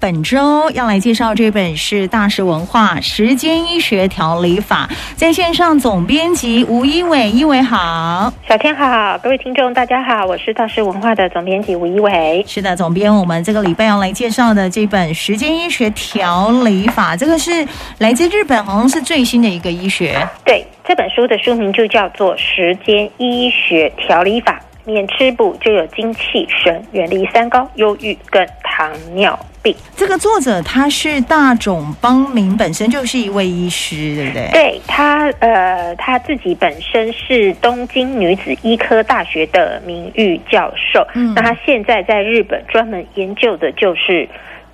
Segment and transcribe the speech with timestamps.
[0.00, 12.44] 本周要来介绍这本是大师文化时间医学调理法，在线上总编辑吴一伟，一伟好，小天好，各位听众大家好，我是大师文化的总编辑吴一伟。
[12.46, 17.66] 是的，总编，我们这个礼拜要来介绍的这本时间医学调理法，这个是
[17.98, 20.24] 来自日本，好像是最新的一个医学。
[20.44, 24.52] 对，这本书的书名就叫做《时间医学调理法》，
[24.88, 29.76] 免吃补就有精气神，远离三高、忧郁跟糖尿病。
[29.94, 34.48] 这个作者他是大冢邦明，本身就是一位医师，对不对？
[34.50, 41.06] 对，他呃，他自己本身是东京女子医科大学的名誉教授。
[41.14, 44.26] 嗯，那他现在在日本专门研究的就是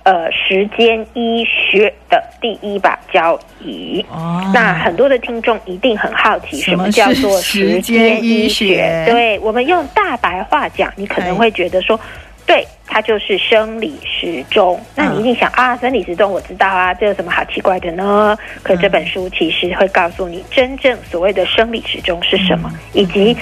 [0.05, 4.05] 呃时间医学的第一把交椅。
[4.09, 9.03] 哦，那很多的听众一定很好奇，什么叫做时间医学？
[9.05, 11.99] 对，我们用大白话讲，你可能会觉得说。
[12.45, 14.79] 对，它就是生理时钟。
[14.95, 18.37] 那你一定想啊，生理时钟我知道啊，这有什么好奇怪的呢？
[18.61, 23.35] 可这本书其实会告诉你，真正所谓的生理时钟是什么，以及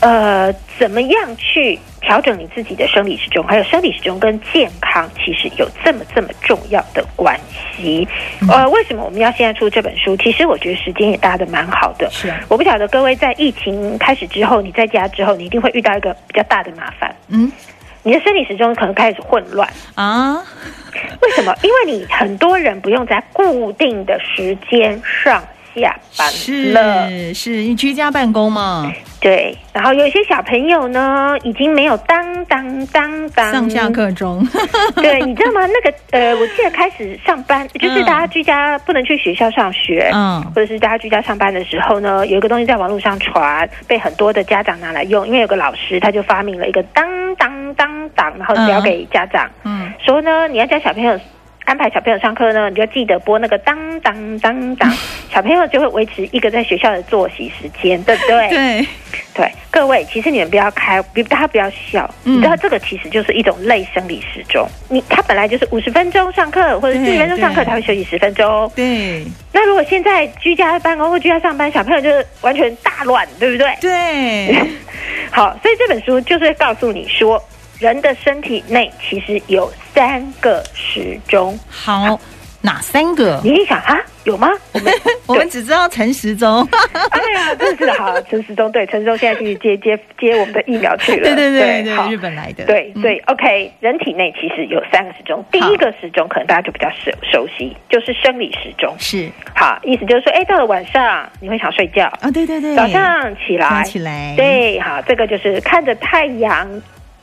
[0.00, 7.38] 呃，怎么样去调整你自己的生理时钟，还有生理时钟跟健康其实有这么这么重要的关
[7.76, 8.06] 系。
[8.50, 10.16] 呃，为什么我们要现在出这本书？
[10.16, 12.10] 其实我觉得时间也搭的蛮好的。
[12.10, 17.14] 是啊，我不晓得各位在疫情开始之后，你在家之后，你一定会遇到一个比较大的麻烦。
[17.28, 17.50] 嗯。
[18.08, 20.42] 你的生理时钟可能开始混乱啊？
[21.20, 21.54] 为什么？
[21.62, 26.26] 因为你很多人不用在固定的时间上下班
[26.72, 28.90] 了，是是，你居家办公嘛？
[29.20, 29.56] 对。
[29.72, 34.46] 然后有一些小朋友呢，已经没有当当当当上下课钟。
[34.96, 35.60] 对，你知道吗？
[35.66, 51.18] 那个呃，我记得开始上班，就是大家居家不能去学校上学，嗯，或者是大家居家上班的时候呢，有一个东西在网络上传，被很多的家长拿来用，因为有个老师他就发明了一个当当当当，然后交给家长，嗯，说呢，你要教小朋友。
[51.68, 54.90] 安排小朋友上课呢，你就要记得播那个当当当当，
[55.30, 58.48] 小朋友就会维持一个在学校的作息时间，对不对？
[58.48, 58.88] 对
[59.34, 64.66] 对，各位，其实你们不要开，别大家不要笑，嗯、你知道这个其实就是一种类生理时钟。
[64.88, 68.72] 你他本来就是五十分钟上课或者四十分钟上课，他会休息十分钟。
[68.74, 69.22] 对。
[69.52, 73.76] 那如果现在居家办公或居家上班，小朋友就是完全大乱，对不对？
[73.82, 74.56] 对。
[75.30, 77.38] 好，所以这本书就是告诉你说。
[77.78, 82.18] 人的身体内其实有三个时钟，好，
[82.60, 83.40] 哪三个？
[83.44, 84.48] 你一想啊，有吗？
[84.72, 84.92] 我们
[85.26, 86.66] 我们只知道陈时中。
[87.10, 91.22] 哎 呀，真是好，陈时中对，陈时中现在去接接接我们的疫苗去了。
[91.22, 92.64] 对对对对，日本来的。
[92.66, 98.92] 对对，OK，人体内其实有三个时钟，第一个时钟可能大家就比较熟熟悉，就是生理时钟。
[98.98, 102.28] 是，好，意思就是说，哎，到了晚上你会想睡觉啊？
[102.32, 106.68] 对对对，早上起来起来，对，好，这个就是看着太阳。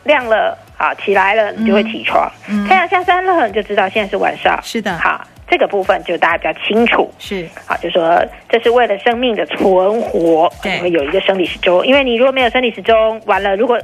[0.05, 2.31] 亮了，好，起来了，你就会起床。
[2.47, 4.57] 嗯嗯、太阳下山了，你就知道现在是晚上。
[4.63, 7.11] 是的，好，这个部分就大家比较清楚。
[7.19, 11.85] 是，好，就说这是为了生命的存活，对，会有一个生理时钟。
[11.85, 13.79] 因为你如果没有生理时钟，完了，如果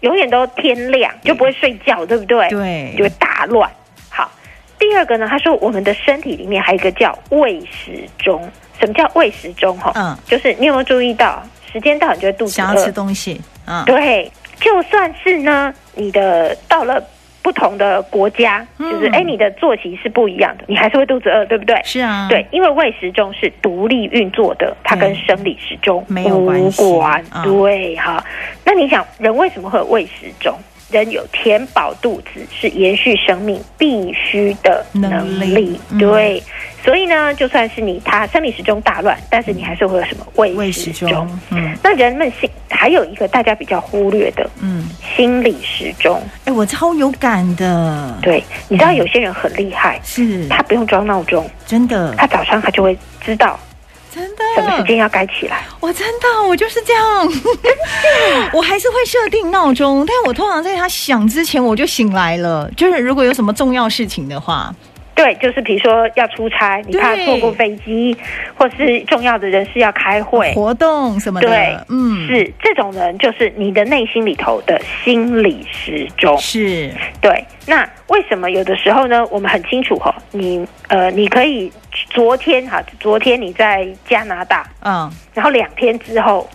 [0.00, 2.48] 永远都天亮，就不会睡觉，对不对？
[2.48, 3.70] 对，就会大乱。
[4.08, 4.30] 好，
[4.78, 8.50] 第二个呢，他说我们的身体里面还有一个叫胃时钟。
[8.78, 9.76] 什么叫胃时钟？
[9.76, 13.38] 哈，嗯，就是你有没有注意到，时间到你就会肚子饿，想要吃东西。
[13.66, 14.32] 嗯，对。
[14.60, 17.02] 就算是呢，你的到了
[17.42, 21.80] 不同的国家，嗯、就是哎，你的作息是不一样的，你还是会肚子饿，对不对？
[21.84, 26.82] 是啊，对，因为胃时钟是独立运作的，它跟生理时钟没有关系。
[27.42, 28.22] 对，哈，
[28.64, 30.54] 那你想，人为什么会有胃时钟？
[30.90, 36.42] 人有填饱肚子是延续生命必须的能力，能力嗯、对。
[36.82, 41.28] 所以呢，就算是你他生理时钟大乱，但是你还是会有什么胃时钟？
[41.50, 46.18] 嗯，那人们心还有一个大家比较忽略的，嗯，心理时钟。
[46.46, 48.18] 哎，我超有感的。
[48.22, 53.60] 对，你知道有些人很厉害，是他不用装闹钟，真的，他早上他就会知道，
[54.10, 55.58] 真的什么时间要该起来。
[55.78, 57.04] 我真的，我就是这样，
[58.54, 62.66] 我还是会设定闹钟，但我通常在他响之前我就醒来了。
[62.78, 64.74] 就是如果有什么重要事情的话。
[65.22, 68.16] 对，就是比如说要出差，你怕错过飞机，
[68.54, 71.48] 或是重要的人士要开会、活动什么的。
[71.48, 76.38] 对，嗯，是这种人，就是你的内心里头的心理时钟。
[76.38, 76.90] 是，
[77.20, 77.44] 对。
[77.66, 79.22] 那为什么有的时候呢？
[79.30, 81.70] 我们很清楚哈，你呃，你可以
[82.08, 86.48] 昨天哈，昨天你在加拿大，嗯，然后两天之后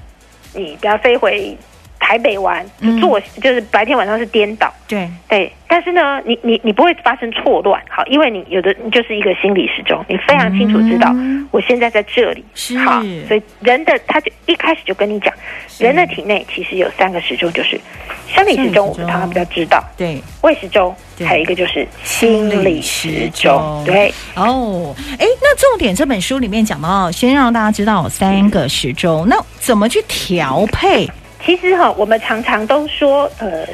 [0.56, 1.56] 你不要飞回。
[2.06, 5.10] 台北玩，就做、嗯、就是白天晚上是颠倒，对。
[5.28, 5.52] 对。
[5.68, 12.78] 但是呢，你你你不会发生错乱，好，因为你有的就是一个心理时钟，你非常清楚知道、嗯、我现在在这里，是。
[12.78, 15.34] 好，所以人的他就一开始就跟你讲，
[15.80, 17.82] 人的体内其实有三个时钟，就是
[18.28, 24.14] 生理时钟，我们常常比较知道，对，胃时钟，还有一个就是心理时钟，对。
[24.36, 31.10] 哦，哎，那重点这本书里面讲到，先让大家知道有三个时钟，那怎么去调配？
[31.46, 33.66] 其实哈，我们常常都说，呃。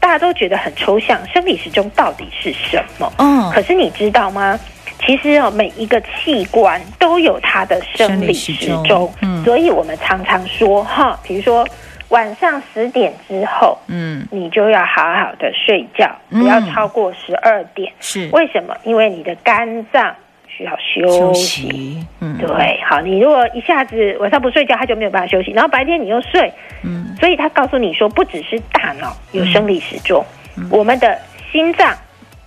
[0.00, 3.10] 大家都觉得很抽象，生理时钟到底是什么？
[3.16, 4.60] 嗯，可是你知道吗？
[5.00, 8.52] 其实哦，每一个器官都有它的生理时
[8.86, 11.66] 钟，嗯，所以我们常常说哈，比如说
[12.10, 17.90] 晚上十点之后，嗯，你就要好好的睡觉，不要超过十二点。
[17.98, 18.76] 是为什么？
[18.84, 20.14] 因为你的肝脏
[20.56, 21.98] 需要休息。
[22.20, 26.52] 嗯，对，好，你如果一下子晚上不睡觉，他就没有办法休息，然后白天你又睡，
[26.82, 27.16] 嗯。
[27.18, 30.24] 所以他告诉你说，不只是大脑有生理时钟，
[30.70, 31.18] 我们的
[31.50, 31.94] 心脏、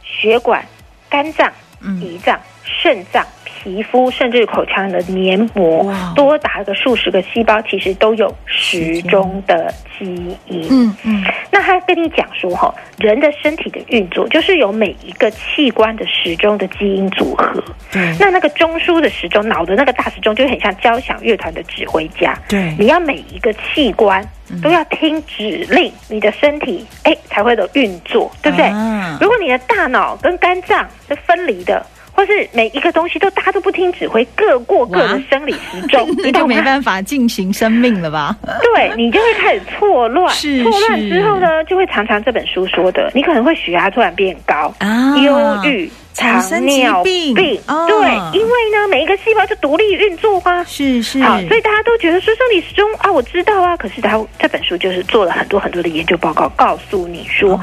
[0.04, 0.64] 血管、
[1.10, 1.52] 肝脏、
[1.82, 3.26] 胰脏、肾脏。
[3.68, 9.70] 皮肤甚至口腔的黏膜多达个数十个细胞，其实都有时钟的
[10.00, 10.06] 基
[10.48, 10.66] 因。
[10.72, 11.22] 嗯嗯，
[11.52, 17.62] 那他跟你讲说，哈，人的身体的运作就是有每一个器官的时钟的基因组合。
[17.92, 22.40] 对，那那个中枢的时钟，脑的那个大时钟，就很像交响乐团的指挥家。
[22.48, 24.26] 对，你要每一个器官
[24.64, 28.66] 都要听指令，你的身体哎才会的运作，对不对？
[28.68, 31.86] 啊、如果你的大脑跟肝脏是分离的。
[32.18, 38.36] 或是每一个东西都大家都不听指挥，各过各的生理时钟，你就没办法进行生命了吧？
[38.64, 45.92] 对，你就会开始错乱，错乱之后呢，就会常常这本书说的，你可能会血压突然变高啊，忧郁。
[46.18, 57.60] 糖尿病，病哦、对，因为呢，每一个细胞就独立运作啊，是是，好，所以大家都觉得说生理时钟啊，我知道啊，可是他这本书就是做了很多很多的研究报告，告诉你说，哦、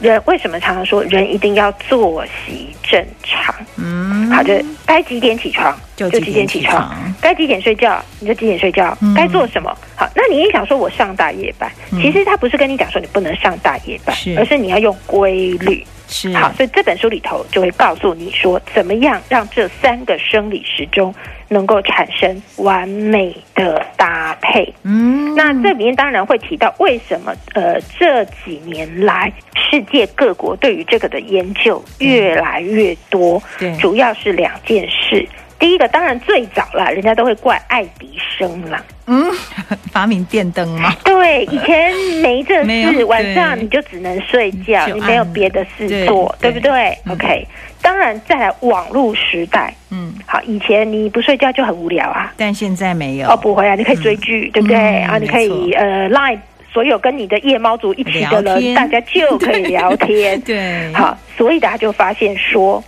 [0.00, 3.54] 人为什么常常说人一定要作息正常？
[3.76, 5.78] 嗯，好的，该几点起床？
[5.96, 8.02] 就几点起床，该几点睡觉？
[8.20, 9.70] 你就几点睡觉，嗯、该做什么？
[9.94, 14.34] 好，那你也想说我上大夜班，嗯、其实他不是跟你讲说你不能上大夜班，是。
[14.38, 15.84] 而是你要用规律。
[16.10, 21.14] 是好，所以这本书里头就会告诉你说，怎么样让这三个生理时钟
[21.48, 24.74] 能够产生完美的搭配。
[24.82, 35.26] 嗯，那这里面当然会提到为什么呃这几年来世界各国对于这个的研究越来越多，对，主要是两件事。
[35.60, 38.82] 第一个当然最早了，人家都会怪爱迪生啦。
[39.06, 39.24] 嗯，
[39.92, 40.92] 发明电灯吗？
[41.04, 41.92] 对，以前
[42.22, 47.46] 没这事，晚上你就只能睡觉，你没有别的事做，对，对不对，对？OK，
[47.82, 54.76] 当然再来网络时代，嗯，好，以前你不睡觉就很无聊啊，但现在没有哦，不会啊，你可以追剧，嗯、对不对？
[55.02, 56.38] 啊、你可以呃，Line
[56.72, 62.82] 所有跟你的夜猫族一起的人，大家就可以聊天， 对，好，所以大家就发现说。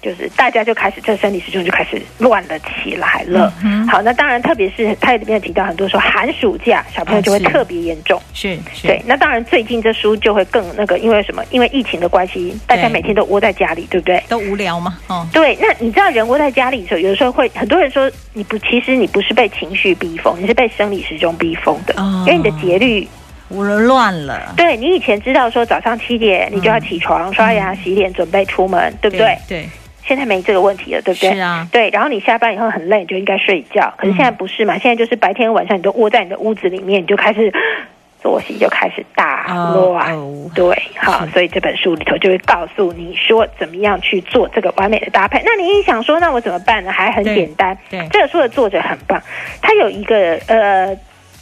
[0.00, 3.52] 就是大家就开始，这生理时钟就开始乱了起来了。
[3.64, 8.20] 嗯、好，那当然，特别是他里面提到很多说寒暑假小朋友就会特别严重。
[8.32, 9.02] 是，是，对。
[9.06, 11.42] 那当然，最近这书就会更那个，因为什么？
[11.50, 14.22] 因为疫情的关系，大家每天都窝在家里，对不对？
[14.28, 14.96] 都无聊吗？
[15.08, 15.58] 哦，对。
[15.60, 23.08] 那你知道人窝在家里的时候，有的时候会很多人说你不，其实你不是被情绪逼疯，你是被生理时钟逼疯的，哦、因为你的节律
[23.48, 24.54] 无人乱了。
[24.56, 29.36] 对，你以前知道说早上七点你就要起床、嗯、刷牙洗脸准备出门，对不对？
[29.48, 29.62] 对。
[29.62, 29.68] 对
[30.08, 31.34] 现在没这个问题了，对不对？
[31.34, 31.90] 是啊，对。
[31.90, 33.92] 然后你下班以后很累，你就应该睡觉。
[33.98, 34.74] 可是现在不是嘛？
[34.74, 37.52] 嗯、现在就是白天晚上你都窝在你的屋子里面，你就开始
[38.22, 39.44] 作息就开始大
[39.74, 40.16] 乱。
[40.16, 45.42] 哦、对，好，所以这本书里头就会告诉你说怎么样去做这个完美的搭配。
[45.44, 46.90] 那你一想说，那我怎么办呢？
[46.90, 47.76] 还很简单。
[48.10, 49.22] 这个书的作者很棒，
[49.60, 50.96] 他有一个呃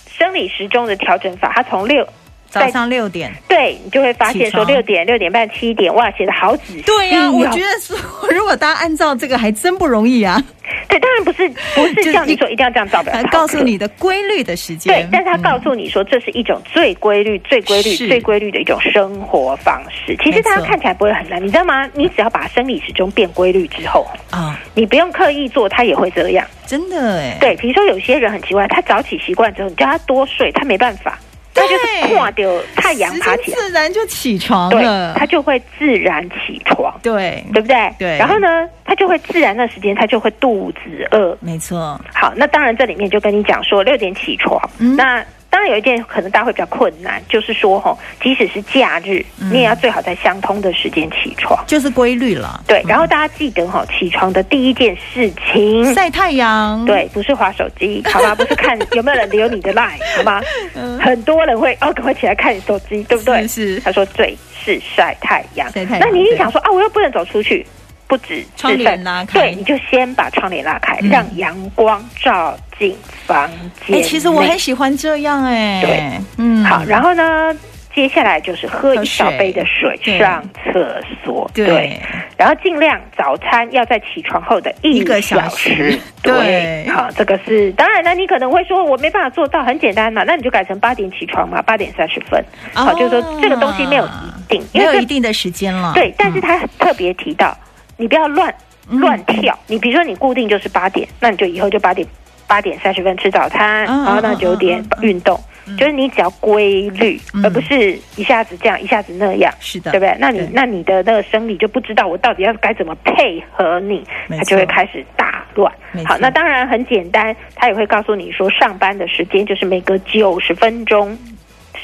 [0.08, 2.04] 生理时钟的调整法，他从六。
[2.49, 6.83] 早上六点，对，你就会发现说六点、六点半、七点，哇，写的好仔细。
[6.83, 7.97] 对呀、啊，我觉得说
[8.33, 10.43] 如果大家按照这个，还真不容易啊。
[10.88, 14.93] 对，当然不是，不是叫你说一定要这样照表，告诉你的规律的时间。
[14.93, 20.17] 对，但是他告诉你说，这是一种最规律、最规律、最规律的一种生活方式。
[20.23, 21.88] 其实大家看起来不会很难，你知道吗？
[21.95, 26.47] 你只要把生理时钟变规律之后啊，你不用刻意做，他也会这样。
[26.67, 31.19] 真的哎，对，比如说有些人很奇怪，他早起习惯之后，你叫他多睡，他没办法。
[31.56, 35.14] 他就是跨掉太阳爬起来，自然就起床了。
[35.14, 37.90] 对，他就会自然起床，对，对不对？
[37.98, 38.18] 对。
[38.18, 41.36] 然后呢，他就会自然的时间，他就会肚子饿。
[41.40, 42.00] 没错。
[42.14, 45.25] 好，那当然这里面就跟你讲说，六点起床，嗯、那。
[45.50, 52.62] 当然有一件可能大家会比较困难，就是说哈，即使是假日，嗯、你也要最好在相通的时间起床，就是规律了。
[52.67, 58.35] 对，然后大家记得哈，起床的第一件事情晒太阳，对，不是划手机，好吗？
[58.35, 60.43] 不是看 有没有人留你的 line，好吗？
[60.75, 63.47] 嗯、很多人会哦，赶快起来看你手机，对不对？
[63.49, 63.81] 是，是。
[63.81, 65.71] 他说对，是晒太阳。
[65.73, 66.00] 晒太阳。
[66.00, 67.67] 那你一定想说啊，我又不能走出去。
[68.08, 72.96] 不止窗帘拉开，对，你就先把窗帘拉开，嗯、让阳光照进
[73.26, 73.50] 房
[73.86, 73.96] 间。
[73.96, 75.82] 哎、欸，其实我很喜欢这样哎、欸。
[75.82, 77.52] 对，嗯，好，然后呢，
[77.94, 81.50] 接下来就是喝一小杯的水，水上厕所。
[81.52, 82.00] 对，对，
[82.36, 85.98] 然后尽量早餐要在起床后的一个小时。
[86.22, 88.14] 对，对，好，这个是当然了。
[88.14, 92.40] 你可能会说，我没办法做到，很简单嘛，那你就改成八点起床嘛，八点三十分。
[92.72, 94.08] 好，就是说这个东西没有一
[94.48, 95.92] 定，没有一定的时间了。
[95.94, 97.56] 对，但是他特别提到。
[97.97, 98.55] 你不要乱
[98.91, 102.07] 乱跳，嗯、你比如说你固定就是八点，那你就以后就八点
[102.47, 110.17] 八点三十分吃早餐，嗯、然后到九点运动，嗯、就是你只要规律，嗯、而不是一下子这样一下子那样，是的，对不对？
[110.21, 115.73] 那你那你的那个生理就不知道我到底要该怎么配合你，它就会开始大乱。
[116.05, 121.17] 好，那当然很简单，他也会告诉你说，上班的时间就是每隔九十分钟。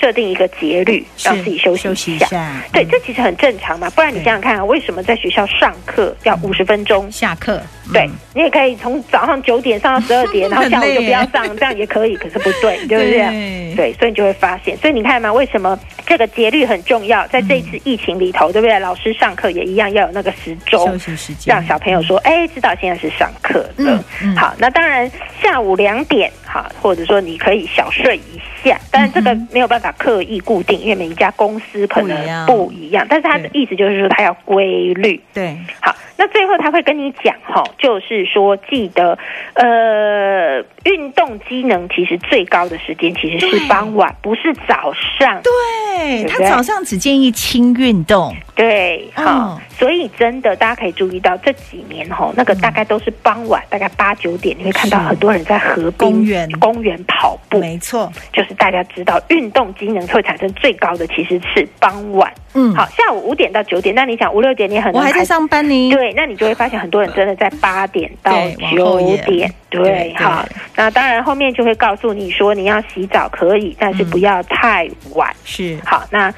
[0.02, 1.94] 设定一个节律，让自己休息一下。
[1.94, 3.88] 息一下对，这其实很正常嘛。
[3.90, 7.08] 不然你想想看啊，为什么在学校上课要五十分钟？
[7.12, 7.62] 下课。
[7.92, 12.16] 对，你也可以从早上九点上到十二点， 然后下午就不要上，这样也可以。
[12.16, 13.74] 可是不对， 对不对？
[13.76, 14.76] 对，所以你就会发现。
[14.78, 17.24] 所以你看嘛，为什么这个节律很重要？
[17.28, 18.78] 在这一次疫情里头，对不对？
[18.80, 24.02] 老师上课也一样要有那个时钟，休息时间，让小朋友说：“哎，知道现在是上课了。”
[24.36, 25.10] 好，那当然
[25.42, 29.90] 下午两点，好，或者说你可以小睡一下，但是这个没有办法。
[30.02, 35.22] 刻意固定，因为每一家公司可能不一样，但是他的意思就是说他要规律。
[35.32, 39.16] 对，好，那最后他会跟你讲哈，就是说记得，
[39.54, 45.40] 呃，运动机能其实最高的时间其实是傍晚，不是早上。
[45.42, 48.34] 对，他早上只建议轻运动。
[48.56, 57.58] 对，好，嗯、所以真的大家可以注意到这几年哈，那个大概都是傍晚，大概八九点，你会看到很多人在河边公园公园跑步。
[57.58, 62.32] 没错，就是大家知道运动机能会产生最高的其实是傍晚。
[62.54, 65.90] 嗯，好，下午五点到九点，那你想五六点你很多我还在上班呢。
[65.90, 68.32] 对，那你就会发现很多人真的在八点到
[68.76, 69.52] 九点。
[69.68, 70.46] 对，对好，
[70.76, 75.28] 那当然后面就会告诉你说，你要洗澡可以，但是不要太晚。
[75.32, 76.32] 嗯、是，好，那。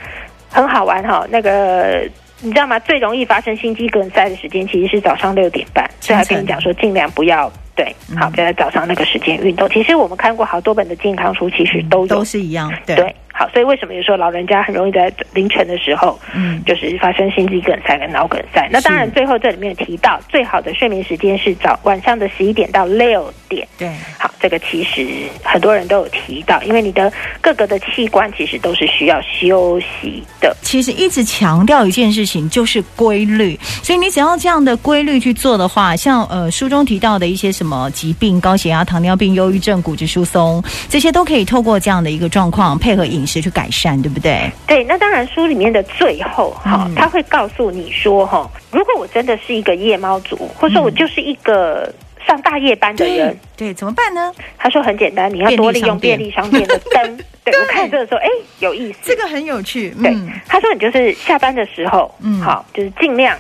[0.50, 2.08] 很好玩哈，那个
[2.40, 2.78] 你知道吗？
[2.80, 9.68] 最容易发生心肌梗塞的时间其实是早上六点半，所以还跟你讲说尽量不要对，好，不要在早上那个时间运动。
[9.70, 12.96] 其实我们看过好多本的健康书，其实都有都是一样，对。
[12.96, 18.68] 对好，所以为什么有时候老人家很容易在凌晨的时候，嗯，就是发生心肌梗塞跟脑梗塞？
[18.70, 23.66] 那当然，最后这里面提到最好的睡眠时间是早晚上的十一点到六点。
[23.76, 25.04] 对，好，这个其实
[25.42, 30.56] 很多人都有提到，因为你的各个的器官其实都是需要休息的。
[30.62, 43.23] 其实一直强调一件事情就是规律，所以你只要这样的规律去做的话，像呃书中提到的一些什么疾病，高血压、糖尿病、忧郁症、骨质疏松，这些都可以透过这样的一个状况配合饮。
[43.26, 44.50] 时去改善，对不对？
[44.66, 51.92] 对，那当然，书里面的最后哈，他会告诉你说哈，如果我真的是一个夜猫族，或者说我就是一个
[52.26, 54.32] 上大夜班的人，对，对，怎么办呢？
[54.58, 57.18] 他说很简单，你要多利用便利商店的灯。
[57.44, 58.28] 对，我看这个时候， 哎，
[58.60, 59.90] 有意思，这个很有趣。
[60.02, 60.16] 对，
[60.46, 63.36] 他说你就是下班的时候，嗯，好，就是尽量。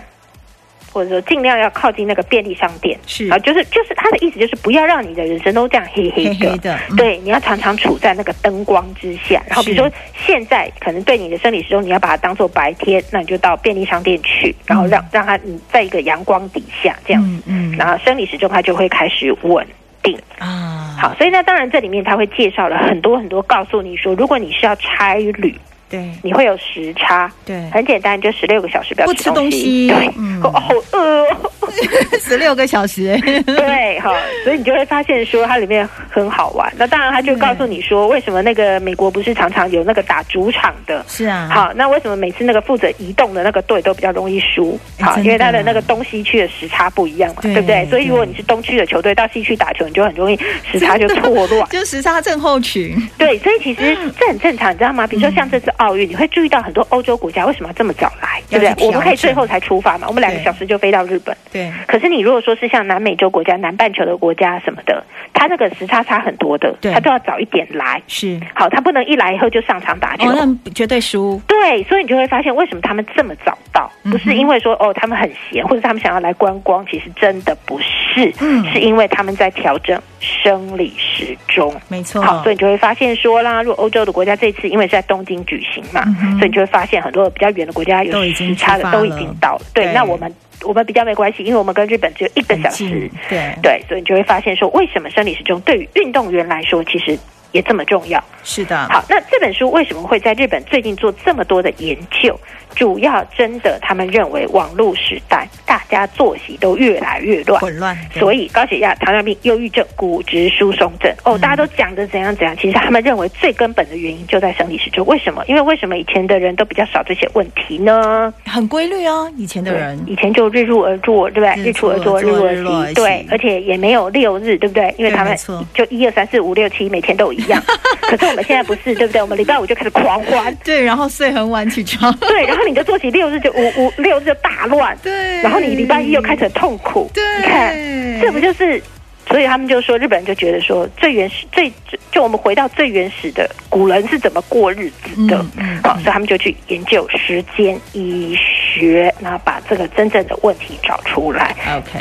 [0.94, 3.28] 或者说尽量要靠近那个便利商店，是。
[3.28, 9.42] 啊，就是就是他的意思就是不要让你的人生都这样黑黑的，黑黑的嗯、对，你要常常处在那个灯光之下。
[9.48, 9.90] 然后比如说
[10.24, 17.20] 现在可能对你的生理时钟，你要把它当做白天，那你就到便利商店去，然后让、嗯、让它你在一个阳光底下这样。
[17.24, 19.66] 嗯，嗯，然后生理时钟它就会开始稳
[20.00, 20.16] 定。
[20.38, 20.96] 啊。
[20.96, 25.58] 好，所以呢，当然这里面他会介绍了很多很多，告诉你说，如果你是要差旅。
[25.94, 27.30] 对，你会有时差。
[27.44, 29.86] 对，很简单，就十六个小时不要吃东西。
[29.86, 30.10] 对，
[30.42, 31.24] 好饿
[31.60, 31.63] 哦，
[32.20, 33.18] 十六个小时。
[33.46, 34.14] 对，好，
[34.44, 36.72] 所以你就会发现说它里面很好玩。
[36.76, 41.04] 那当然，他就告诉你说，为什么那个美国不是常常有那个打主场的？
[41.08, 41.48] 是啊。
[41.52, 44.78] 好，那为什么每次那个负责移动的那个队都比较容易输？
[45.00, 47.86] 好，因为他的那个东西区的时差不一样嘛，对不对？
[47.90, 50.38] 所以如果你是东区的球队到西区打球，你就很容易
[50.70, 52.96] 时差就错乱， 就时差症候群。
[53.18, 55.06] 对，所以其实这很正常，你知道吗？
[55.06, 58.86] 比如说像这次奥运，你会注意到很多欧洲国家为什么要这么早来，对不对？
[58.86, 61.36] 我们可以最后才出发嘛，我们两个小时就飞到日本。
[61.52, 61.63] 对。
[61.86, 65.02] 可是你如果说是像南美洲国家、南半球的国家什么的，
[65.32, 68.00] 他那个时差差很多的，他都要早一点来。
[68.06, 68.40] 是。
[68.54, 71.40] 好，他不能一来以后就上场打球，那绝对输。
[71.46, 77.84] 对，所以你就会发现为什么他们这么早到，不是因为说哦他们很闲，或者他们想要来观光，其实真的不是。
[78.14, 82.22] 是，嗯，是因为他们在调整生理时钟，没错。
[82.22, 89.62] 好，所以你就会发现说啦，如果欧洲的国家这次因为是在东京举行嘛，嗯、所以你就会发现很多比较远的国家有时差的都已经到了。
[89.74, 97.18] 对，那我们我们比较没关系，因为我们跟日本只有一个小时，对对，所以你就会发现说，为什么生理时钟对于运动员来说其实
[97.52, 98.22] 也这么重要？
[98.42, 98.76] 是的。
[98.88, 102.38] 好，那这本书为什么会在日本最近做这么多的研究？
[102.74, 112.56] 主要真的，他们认为网络时代大家作息都越来越乱，混乱，所以高血压、糖尿病、忧郁症、骨质疏松症，哦，大家都讲的怎样怎样。
[112.56, 115.04] 其实他们认为最根本的原因就在生理时钟。
[115.06, 115.44] 为什么？
[115.46, 118.32] 因为为什么以前的人都比较少这些问题呢？
[118.46, 121.70] 很规律哦，以前的人，以前就日入而作，对不对？
[121.70, 124.94] 日出而作，日入而息，对，而且也没有六日，对不对？
[124.98, 125.36] 因为他们
[125.74, 127.62] 就一二三四五六七，每天都一样。
[128.00, 129.22] 可是我们现在不是，对不对？
[129.22, 133.34] 我们礼拜五就开始狂欢， 对，然后睡很晚起床，对，然后你的作息六日。
[133.44, 137.74] 就五五六日就大乱，对，然后你礼拜一又开始痛苦，对，你看
[138.22, 138.82] 这不就是？
[139.26, 141.72] 所以他们就说，日本人就觉得说，最原始、最
[142.12, 151.56] 就我们回到最原始的古人是怎么过日子的，好、嗯嗯哦，所以他们就去研究时间医学，然后把这个真正的问题找出来。
[151.76, 152.00] OK，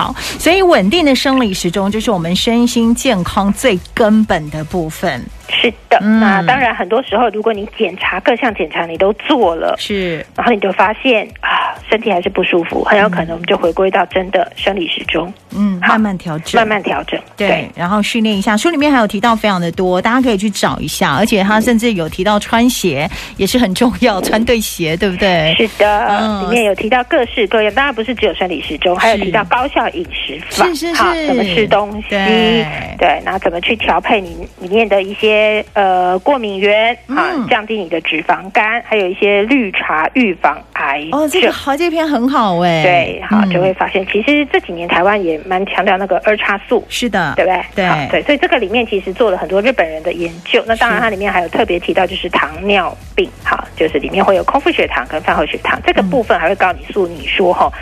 [0.00, 5.22] 好，所以稳定的生理时钟就是我们身心健康最根本的部分。
[5.50, 11.49] 是的，嗯、那当然，很多时候如果你检查各项检查你都做了，是，然后你就发现啊，
[11.90, 18.56] 身体还是不舒服，很有可能我们就回归到真的生理时钟，嗯，慢慢调整，慢慢调整，对，对然后训练一下。
[18.56, 25.54] 书里面还有提到非常的多，大家可以去找一下，而且他甚至有提到穿鞋也是很重要， 穿对鞋，对不对？
[25.56, 32.66] 是的，嗯、里面有提到各式各样，当然不是只有生理时钟，还有提到高效饮食法，是是是，好，怎么吃东西，对，
[32.98, 35.64] 对，然后怎么去调配你里面的一些。
[35.72, 42.82] 呃，过敏源啊，降低你的脂肪肝，还有一些绿茶预防癌哦，这个好，这篇很好哎。
[42.82, 47.64] 对，好，就会发现其实这几年台湾也蛮强调那个二叉素，是的，对不对？
[47.74, 50.62] 对对，所以这个里面其实做了很多日本人的研究。
[50.66, 57.72] 那当然，它里面还有特别提到就是糖尿病，好，就是里面会有空腹血糖跟饭后血糖这个部分，还会告诉你说，你说哈。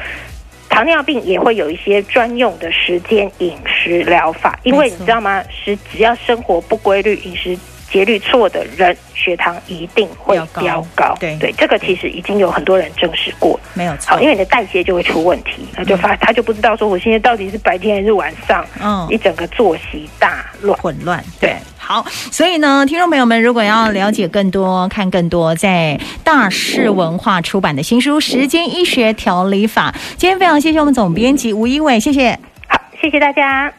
[0.71, 5.43] 糖尿病也会有一些专用的时间饮食疗法，因为你知道吗？
[5.51, 7.59] 是只要生活不规律、饮食
[7.91, 11.17] 节律错的人，血糖一定会飙高。
[11.19, 14.13] 对对，这个其实已经有很多人证实过，没有错。
[14.13, 21.57] 好，因为你的代谢就会出问题，他就发他就不知道说我现在到底是白天还是晚上，嗯，一整个作息大乱混乱，对。
[21.77, 32.39] 好，所以呢，听众朋友们，如果要了解更多、看更多，在大是文化出版的新书《时间医学调理法》，今天非常谢谢我们总编辑吴一伟，谢谢。
[32.69, 33.73] 好，谢谢大家。